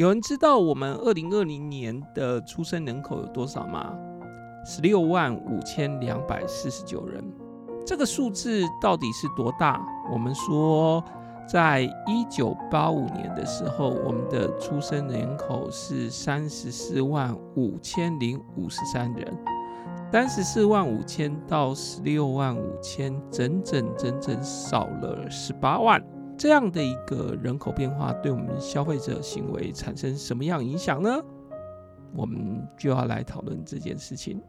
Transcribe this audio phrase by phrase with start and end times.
[0.00, 3.94] 有人知道我们二零二零年的出生人口有多少吗？
[4.64, 7.22] 十六万五千两百四十九人。
[7.84, 9.78] 这个数字到底是多大？
[10.10, 11.04] 我们说，
[11.46, 19.36] 在一九八五年的时候，我们的出生人口是三十四万五千零五十三人。
[20.10, 26.02] 三十四万五千到十六万五千，整整整整少了十八万。
[26.40, 31.22] 这样的一个人口变化，对我们消费者行为产生什么样影响呢？
[32.14, 34.40] 我们就要来讨论这件事情。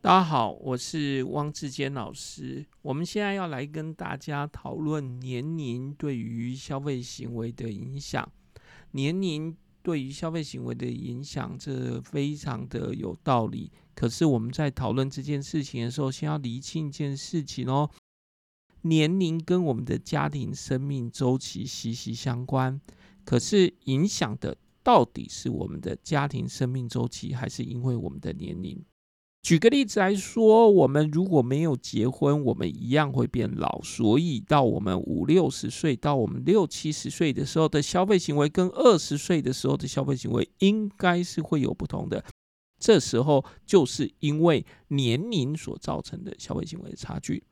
[0.00, 2.64] 大家好，我是汪志坚老师。
[2.80, 8.26] 我们现在要来跟大家讨论年龄对于消费行为的影响。
[8.92, 13.70] 年龄对于消费行为的影响，这非常的有道理。
[13.94, 17.90] 可是我们在讨论这件事情的时候，先要厘清一件事情哦。
[18.84, 22.80] 年龄跟我们的家庭生命周期息息相关，
[23.24, 28.78] 可是影响的到底是我们的家庭生命周期，还是因为我们的年龄？
[29.42, 42.24] 举个例子来说，我们如果没有结婚，我们一样会变老，所以到我们五六十岁，到我们六七十岁的时候的消费行为，跟二十岁的时候的消费行为应该是会有不同的。
[42.78, 47.44] 这时候就是因为年龄所造成的消费行为的差距。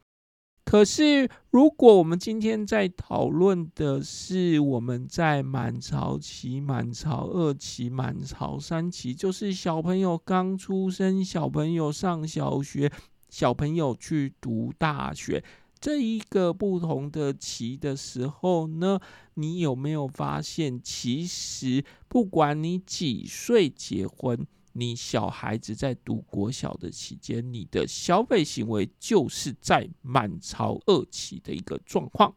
[0.72, 12.90] 可是，如果我们今天在讨论的是我们在满潮期、满潮二期、满潮三期，就是小朋友刚出生、小朋友上小学、
[13.28, 15.44] 小朋友去读大学
[15.78, 18.98] 这一个不同的期的时候呢，
[19.34, 32.34] 你有没有发现，其实不管你几岁结婚，你小孩子在读国小的期间，你的消费行为就是在满潮二期的一个状况。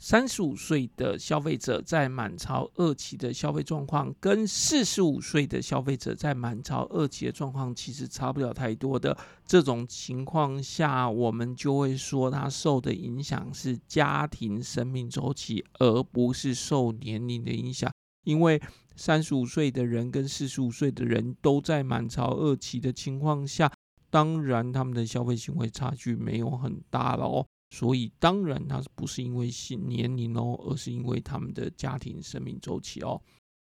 [0.00, 9.18] 三十五岁的消费者在满潮二期的消费状况，跟四十五岁的消费者在满潮二期的状况其实差不了太多的。
[9.44, 17.92] 这种情况下，我们就会说他受的影响是家庭生命周期，而不是受年龄的影响，
[18.22, 18.62] 因为。
[18.98, 23.72] 三十五岁的人跟四十五岁的人都在满潮二期的情况下，
[24.10, 27.46] 当然他们的消费行为差距没有很大了哦。
[27.70, 29.48] 所以当然他不是因为
[29.86, 33.22] 年龄哦，而是因为他们的家庭生命周期哦。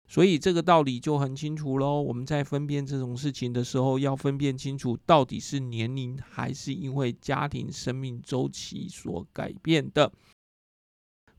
[0.07, 1.99] 所以这个道理就很清楚喽。
[1.99, 10.11] 我们在分辨这种事情的时候，要分辨清楚到底是年龄还是因为家庭生命周期所改变的。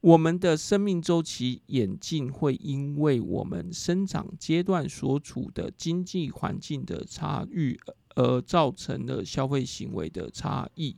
[0.05, 7.75] 我们的生命周期演进会因为我们生长阶段所处的经济环境的差异，
[8.15, 10.95] 而造成的消费行为的差异。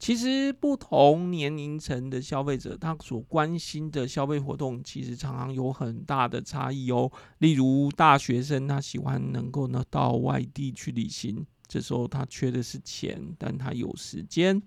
[0.00, 7.12] 其实不同年龄层的消费者，他所关心的消费活动，其实常常有很大的差异哦。
[7.38, 14.60] 例如大学生，他喜欢能够呢到外地去旅行，这时候他缺的是钱，但他有时间。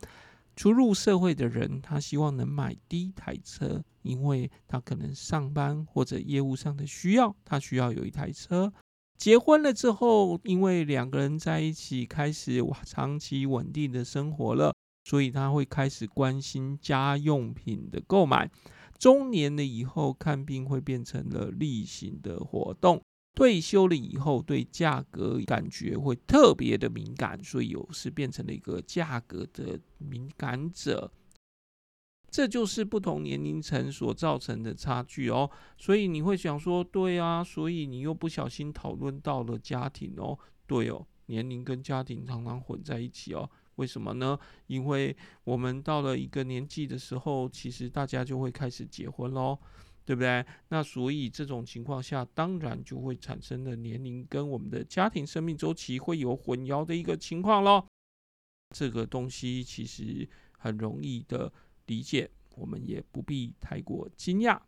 [0.56, 8.72] 初入社会的人，他希望能买第一台车，因为他可能上班或者业务上的需要，他需要有一台车。
[9.18, 14.74] 结婚了之后，因为两个人在一起开始长期稳定的生活了，
[15.04, 18.50] 所以他会开始关心家用品的购买。
[18.98, 23.02] 中年了以后，看病会变成了例行的活动。
[23.34, 31.12] 退休了以后，对价格感觉会特别的敏感，所以有时变成了一个价格的敏感者。
[32.30, 35.50] 这就是不同年龄层所造成的差距哦。
[35.78, 40.38] 所以你会想说，对啊，所以你又不小心讨论到了家庭哦。
[40.66, 43.50] 对哦，年龄跟家庭常常混在一起哦。
[43.76, 44.38] 为什么呢？
[44.68, 49.58] 因为我们到了一个年纪的时候，其实大家就会开始结婚喽。
[50.04, 50.46] 对不对？
[50.70, 57.88] 那所以这种情况下，当然就会产生了年龄跟我们的家庭生命周期会有混淆的一个情况咯。
[58.76, 61.52] 这个东西其实很容易的
[61.86, 64.60] 理解，我们也不必太过惊讶。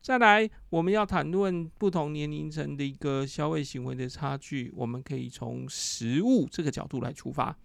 [0.00, 7.56] 再来，我们要谈论不同年龄层的一个消费行为的差距，我们可以从食物这个角度来出发。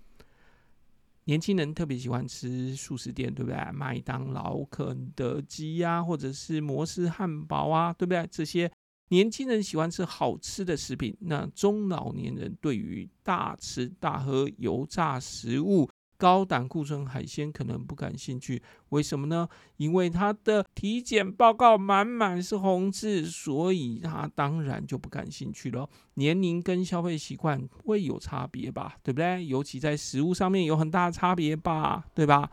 [1.30, 3.72] 年轻人特别喜欢吃素食店，对不对？
[3.72, 8.28] 麦当劳、肯德基呀、或者是摩斯汉堡啊，对不对？
[8.32, 8.72] 这些
[9.10, 15.88] 年轻人喜欢吃好吃的食品，那中老年人对于大吃大喝、油炸食物。
[16.20, 19.48] 高胆固醇海鲜可能不感兴趣，为什么呢？
[19.78, 25.90] 因为他的体检报告满满是红字，所以他当然就不感兴趣了。
[26.16, 29.46] 年龄跟消费习惯会有差别吧，对不对？
[29.46, 32.52] 尤其在食物上面有很大的差别吧，对吧？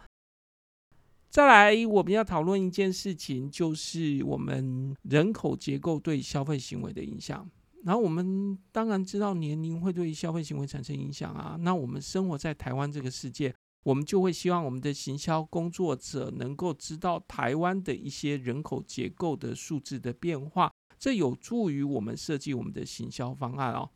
[1.28, 7.50] 再来，我们要讨论一件事情，就是我们人口结构对消费行为的影响。
[7.86, 11.56] 然后我们当然知道年龄会对消费行为产生影响啊。
[11.60, 13.54] 那我们生活在台湾这个世界，
[13.84, 20.68] 我们就会希望我们的行销工作者能够知道台湾的一些人口结构的数字的变化，
[20.98, 23.88] 这有助于我们设计我们的行销方案哦。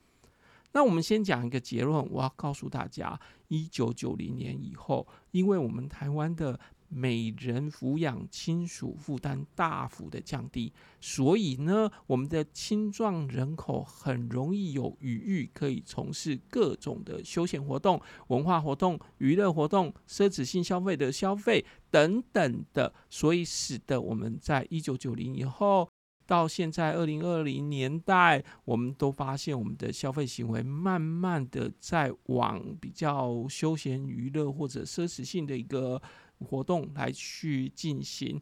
[0.72, 6.60] 那我们先讲一个结论，我要告诉大家，一九九零年以后，因为我们台湾的
[6.92, 25.88] 每人抚养亲属负担大幅的降低，所以呢，我们的青壮人口很容易有余裕，可以从事各种的休闲活动、文化活动、娱乐活动、奢侈性消费的消费等等的，所以使得我们在一九九零以后。
[26.26, 36.00] 到现在二零二零年代，我们都发现我们的消费行为慢慢的在往比较休闲娱乐或者奢侈性的一个
[36.40, 38.40] 活动来去进行。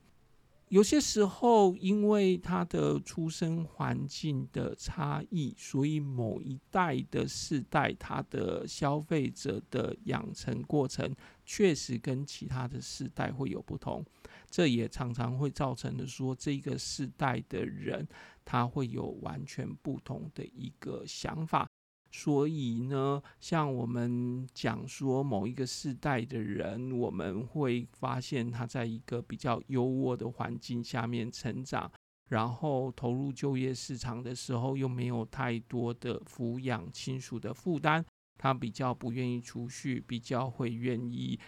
[0.69, 11.11] 有些时候，因为他的出生环境的差异，所以某一代的世代，他的消费者的养成过程
[11.47, 14.05] 确实跟其他的世代会有不同。
[14.51, 18.07] 这也常常会造成的说，这个世代的人
[18.45, 21.67] 他会有完全不同的一个想法。
[22.11, 31.91] 所以呢，像我们讲说某一个世代的人，我们会发现他在一个比较优渥的环境下面成长，
[32.29, 38.05] 然后投入就业市场的时候又没有太多的抚养亲属的负担，
[38.39, 41.39] 他比较不愿意出去，比较会愿意。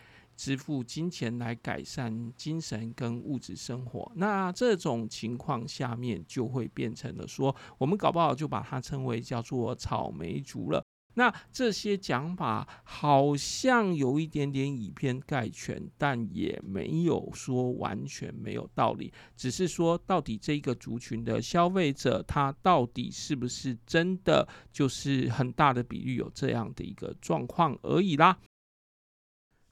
[0.40, 10.82] 支付金钱来改善精神跟物质生活，那这种情况下面就会变成了说，我们搞不好就把它称为叫做草莓族了。
[11.12, 28.38] 那这些讲法好像有一点点以偏概全，但也没有说完全没有道理，只是说到底这个族群的消费者，他到底是不是真的就是很大的比率有这样的一个状况而已啦。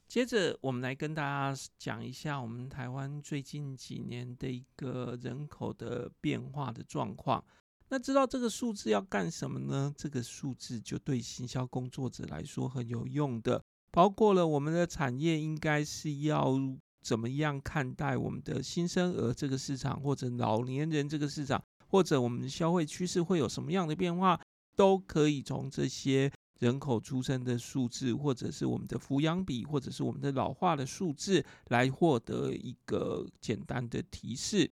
[0.09, 7.45] 接着，我们来跟大家讲一下我们台湾最近几年的一个人口的变化的状况。
[7.89, 9.93] 那知道这个数字要干什么呢？
[9.95, 16.59] 这个数字就对行销工作者来说很有用的，包括了我们的产业应该是要
[17.03, 24.41] 怎么样看待我们的新生儿这个市场，或者老年人这个市场，或者我们的消费趋势会有什么样的变化，
[24.75, 26.31] 都可以从这些。
[26.59, 34.71] 人口出生的数字，或者是我们的抚养比，或者是我们的老化的数字，来获得一个简单的提示。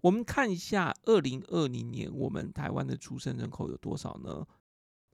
[0.00, 4.46] 我们看一下，二零二零年我们台湾的出生人口有多少呢？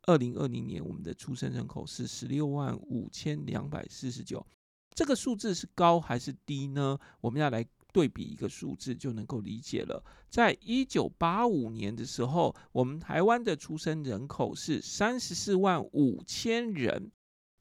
[0.02, 4.46] 二零二零年我们的出生人口是十六万五千两百四十九，
[4.94, 6.98] 这个数字是高还是低呢？
[7.20, 7.66] 我们要来。
[7.92, 10.02] 对比一个数字就能够理解了。
[10.28, 17.10] 在一九八五年的时候，我们台湾的出生人口是三十四万五千人。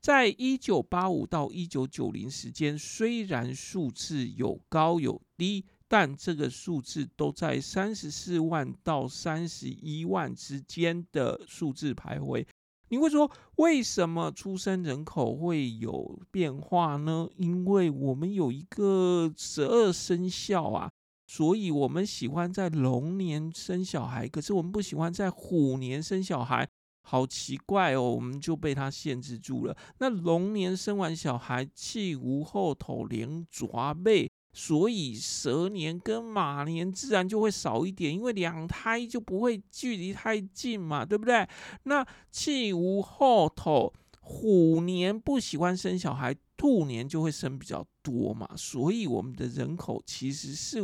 [0.02, 12.46] 在一九八五到一九九零时间，虽然数字有高有低，但这个数字都在三十四万到三十一万之间的数字徘徊。
[12.90, 17.30] 你会说，为什么出生人口会有变化呢？
[17.36, 20.92] 因为我们有一个十二生肖啊，
[21.28, 26.68] 所以我们喜欢在龙年生小孩，可是我们不喜欢在虎年生小孩，
[27.04, 29.78] 好奇怪哦，我们就被它限制住了。
[30.00, 34.29] 那龙年生完小孩，气无后头连抓背。
[34.62, 41.48] 所以蛇年跟马年自然就会少一点，因为两胎就不会距离太近嘛，对不对？
[41.84, 50.82] 那气无后头，虎年不喜欢生小孩，兔年就会生比较多嘛，所以我们的人口其实是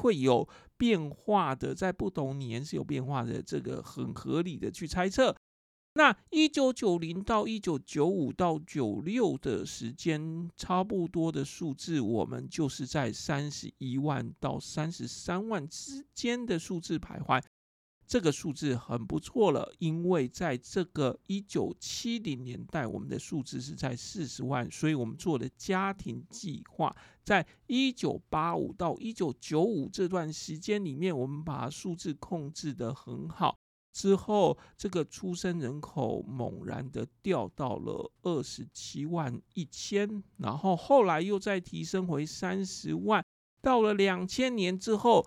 [0.00, 5.34] 会有变化的，在不同年是有变化的，这个很合理的去猜测。
[5.96, 17.42] 那一九九零到一九九五到九六的时间，差不多的数字，我们就是在三十一万到三十三万之间的数字徘徊。
[18.06, 33.56] 这个数字很不错了，因为在这个一九七零年代，我们的数字是在四十万，所以我们做的家庭计划，在一九八五到一九九五这段时间里面，我们把数字控制得很好。
[33.96, 43.24] 之后，这个出生人口猛然的掉到了二十七万一千，然后后来又再提升回三十万。
[43.62, 45.26] 到了两千年之后，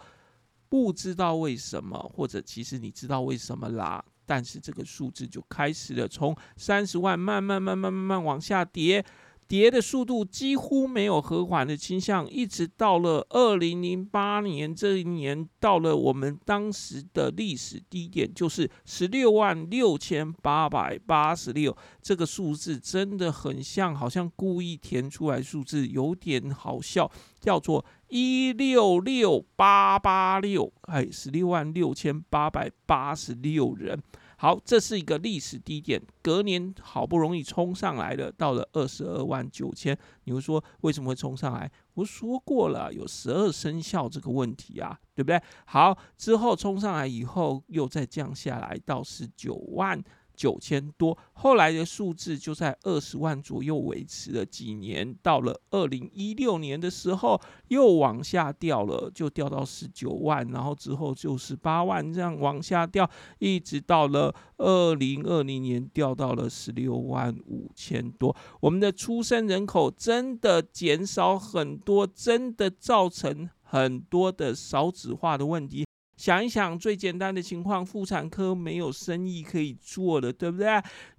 [0.70, 9.04] 不知道为什么，或者其实你知道为什么啦，但是这个数字就开始了从三十万慢慢慢慢慢慢往下跌，
[9.50, 21.76] 跌的速度几乎没有和缓的倾向，一直到了二零零八年这一年，到了我们当时的历史低点，就是十六万六千八百八十六。
[22.00, 34.00] 这个数字真的很像，好像故意填出来数字，有点好笑，叫做一六六八八六，哎，十六万六千八百八十六人。
[34.42, 39.98] 好，这是一个历史低点，隔年好不容易冲上来的，到了二十二万九千。
[40.24, 41.70] 你会说为什么会冲上来？
[41.96, 45.42] 我说过了，有十二生肖这个问题啊，对不对？
[45.66, 50.02] 好，之后冲上来以后，又再降下来到十九万。
[50.40, 68.34] 九千多，后来的数字就在二十万左右维持了几年，到了二零一六年的时候又往下掉了，就掉到十九万，然后之后就十八万这样往下掉，一直到了二零二零年掉到了十六万五千多。
[68.62, 75.84] 我们的出生人口真的减少很多，真的造成很多的少子化的问题。
[76.20, 80.68] 想一想，最简单的情况，妇产科没有生意可以做了，对不对？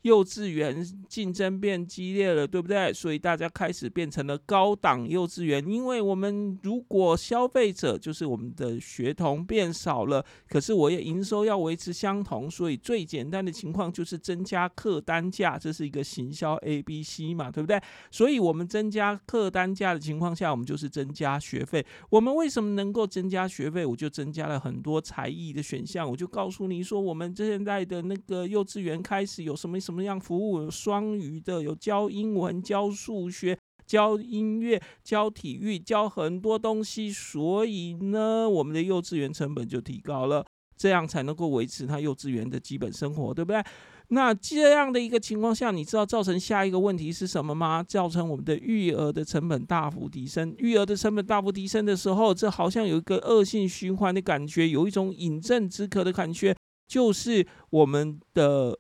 [0.03, 2.93] 幼稚园竞争变激烈了，对不对？
[2.93, 5.67] 所以大家开始变成了高档幼稚园。
[5.67, 17.81] 因为我们如果消费者就是我们的学童变少了，可是我也营收要维持相同，所以最简单的情况就是增加客单价，这是一个行销 A B C 嘛，对不对？
[18.11, 21.83] 所以我们增加客单价的情况下，我们就是增加学费。
[22.11, 23.87] 我们为什么能够增加学费？
[23.87, 24.90] 我就增加了很多。
[24.91, 33.57] 多才艺的选项，我就告诉你说，我们现在的那个幼稚园开始有什么什么样服务，有双语的，有教英文、教数学、
[33.87, 40.45] 教音乐、教体育，教很多东西，所以呢，我们的幼稚园成本就提高了，
[40.77, 43.63] 这样才能够维持他幼稚园的基本生活，对不对？
[44.13, 47.81] 那这样的一个情况下，你知道造成下一个问题是什么吗？
[47.81, 50.53] 造成我们的育儿的成本大幅提升。
[50.59, 56.57] 育儿的成本大幅提升的时候，这好像有一个恶性循环的感觉，有一种饮鸩止渴的感觉，
[56.89, 58.77] 就是我们的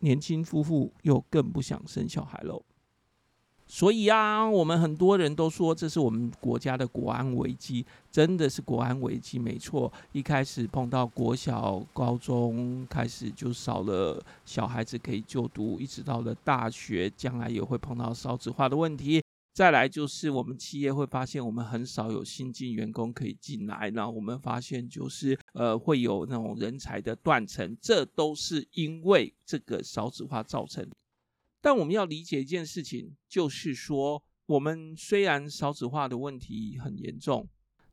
[0.00, 2.62] 年轻夫妇又更不想生小孩喽。
[3.66, 9.92] 所以啊，我们很多人都说这是我们国家的国安危机，真的是国安危机，没错。
[10.12, 19.22] 一开始碰到国小、高中开始就少了小孩子可以就读，一直到了大学，将来也会碰到少子化的问题。
[19.54, 30.86] 再来就是我们企业会发现我们很少有新进员工可以进来，然后我们发现就是呃会有那种人才的断层，这都是因为这个少子化造成。
[31.64, 37.48] 但我们要理解一件事情，就是说，我们虽然少子化的问题很严重，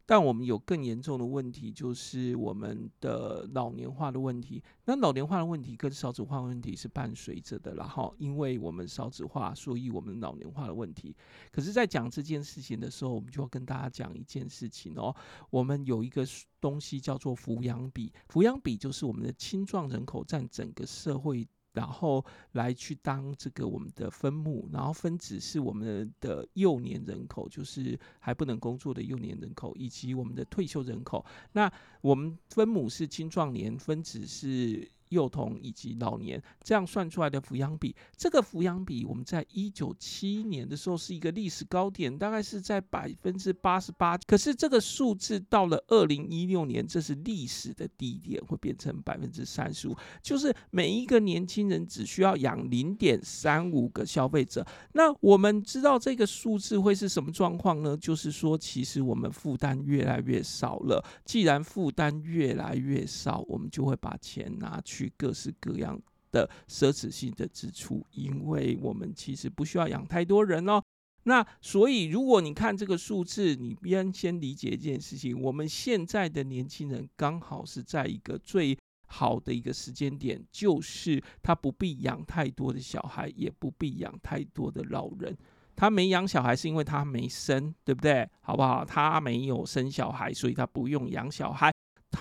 [0.05, 4.61] 但我们有更严重的问题，就是我们的老年化的问题。
[4.83, 11.15] 那老年化的问题跟少子化问题是伴随着的，然后因为我们少子化，所以我们老年化的问题。
[11.49, 15.15] 可是，在讲这件事情的时候，我们就要跟大家讲一件事情哦，
[15.49, 16.27] 我们有一个
[16.59, 21.47] 东西叫做抚养比，抚养比就是我们的青壮人口占整个社会。
[21.73, 22.23] 然后
[22.53, 31.25] 来去当这个我们的分母，然后分子是我们的幼年人口，就是还不能工作的幼年人口，以及我们的退休人口。
[31.53, 34.89] 那我们分母是青壮年，分子是。
[35.11, 44.17] 幼童以及老年，这样算出来的抚养比，这个抚养比我们在一九七年的时候是一个历史高点，大概是在百分之八十八。
[44.19, 49.95] 可是这个数字到了二零一六年，这是历史的低点，会变成百分之三十五。
[50.21, 54.65] 就是每一个年轻人只需要养零点三五个消费者。
[54.93, 57.95] 那我们知道这个数字会是什么状况呢？
[57.97, 61.03] 就是说，其实我们负担越来越少了。
[61.23, 65.00] 既然负担越来越少，我们就会把钱拿去。
[65.15, 65.97] 各式各样
[66.31, 70.81] 的奢侈性的支出，因为我们其实不需要养太多人哦。
[71.23, 85.37] 那所以，如果你看这个数字，你先先理解一件事情：我们现在的年轻人刚好是在一个最好的一个时间点，就是他不必养太多的小孩，也不必养太多的老人。
[85.75, 88.27] 他没养小孩是因为他没生，对不对？
[88.41, 88.83] 好不好？
[88.83, 91.71] 他没有生小孩，所以他不用养小孩。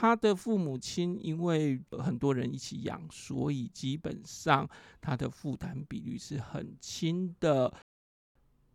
[0.00, 4.66] 他的父母亲因为很多人一起养，所以基本上
[4.98, 7.70] 他的负担比率是很轻的。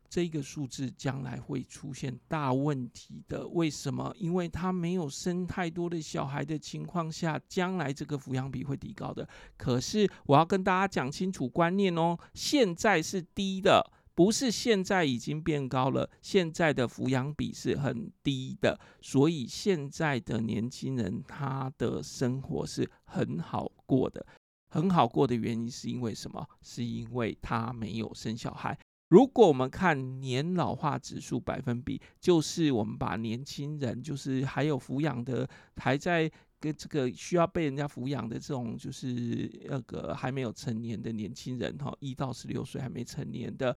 [0.08, 3.48] 这个数字将来会出现大问题的。
[3.48, 4.16] 为什么？
[4.20, 9.28] 因为他没有生太多的小孩的情况下，将来这个抚养比会提高的。
[9.58, 13.92] 可是我要跟大家讲清楚观念哦，现在是低的。
[14.16, 24.26] 不是现在已经变高了，现在的抚养比是很低的，所以现在的年轻人他的生活是很好过的，
[24.70, 26.48] 很好过的原因是因为什么？
[26.62, 28.78] 是因为他没有生小孩。
[29.10, 36.30] 如果我们看年老化指数百分比，就是我们把年轻人，就是还有抚养的，还在
[36.60, 43.78] 跟这个需要被人家抚养的这种，就是那个还没有成年的年轻人，哈，一到十六岁还没成年的，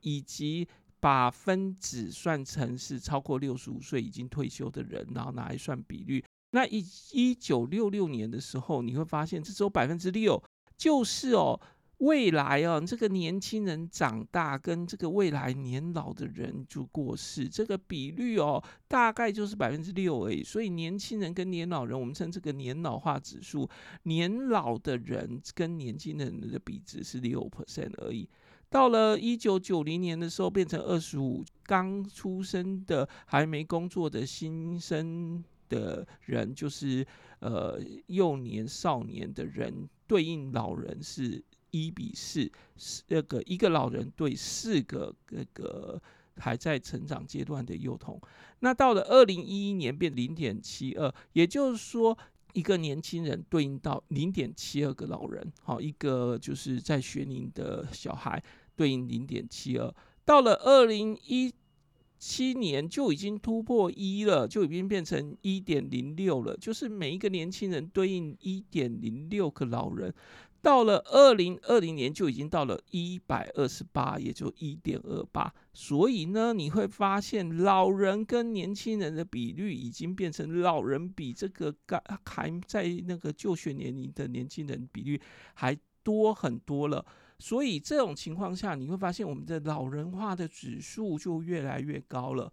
[0.00, 0.66] 以及
[1.00, 6.24] 把分子算成是超过六十五岁已经退休的人，然后拿来算比率。
[6.50, 10.42] 那一一九六六年的时候，你会发现这只有百分之六，
[10.76, 11.60] 就是哦，
[11.98, 20.42] 未来哦，这个年轻人长大跟这个未来年老的人就过世，这个比率哦，大概就是百分之六而已。
[20.42, 23.68] 所以年轻人跟年老人，我们称这个年老化指数，
[24.04, 28.26] 年老的人跟年轻人的比值是六 percent 而已。
[28.70, 35.44] 到了一九九零年的时候，变成二十五，刚出生的还没工作的新生。
[35.68, 37.04] 的人就是
[37.40, 41.42] 呃幼年少年的人，对应老人是
[41.72, 42.48] 一比四，
[43.08, 46.00] 那个一个老人对四个那个
[46.36, 48.16] 还在成长阶段的幼童。
[48.60, 52.16] 那到了二零一一年变零点七二，也就是说
[52.56, 58.42] 一个年轻人对应到零点七二个老人，好，一个就是在学龄的小孩
[58.74, 59.94] 对应零点七二。
[60.24, 61.52] 到了二零一。
[62.18, 66.56] 七年就已经突破一了，就已经变成一点零六了。
[66.56, 70.12] 就是每一个年轻人对应一点零六个老人。
[70.66, 75.54] 到了二零二零年就已经到了一百二十八，也就一点二八。
[75.72, 85.20] 所以呢，你会发现老人跟年轻人的比率已经变成老人比这个刚还在那个就学年龄的年轻人比率
[85.54, 87.06] 还多很多了。
[87.38, 92.52] 所以这种情况下，你会发现我们的老人化的指数就越来越高了。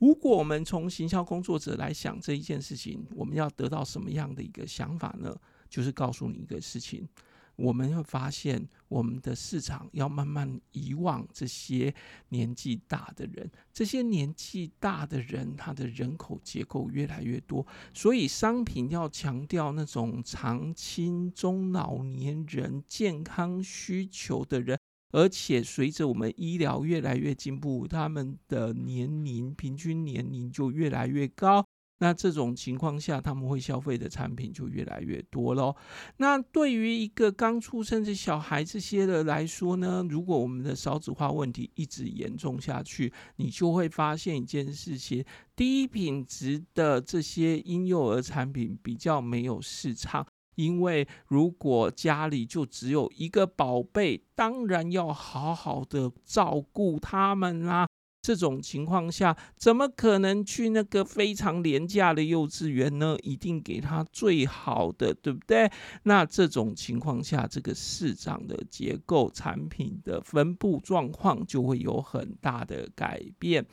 [0.00, 5.32] 如果我们从行销工作者来想这一件事情，我们要得到什么样的一个想法呢？
[5.70, 7.08] 就是告诉你一个事情。
[7.56, 11.94] 我们会发现，我们的市场要慢慢遗忘这些
[12.30, 13.50] 年纪大的人。
[13.72, 24.78] 这些年纪大的人，他的人口结构越来越多，所以商品要强调那种长青中老年人健康需求的人，
[25.12, 31.66] 而且随着我们医疗越来越进步，他们的年龄平均年龄就越来越高。
[32.02, 35.72] 那这种情况下，他们会消费的产品就越来越多喽。
[36.16, 57.86] 那对于一个刚出生的小孩这些的来说呢，如果我们的少子化问题一直严重下去，你就会发现一件事情：低品质的这些婴幼儿产品比较没有市场，因为如果家里就只有一个宝贝，当然要好好的照顾他们啦。
[58.22, 63.16] 这种情况下，怎么可能去那个非常廉价的幼稚园呢？
[63.22, 65.68] 一定给他最好的，对不对？
[66.04, 73.66] 那这种情况下，这个市场的结构、产品的分布状况就会有很大的改变。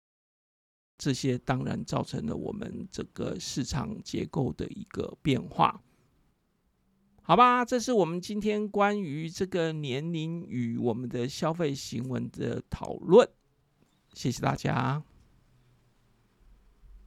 [0.97, 5.79] 这些当然造成了我们这个市场结构的一个变化。
[7.21, 13.29] 好吧，这是我们今天关于这个年龄与我们的消费行为的讨论。
[14.19, 15.08] 谢谢大家。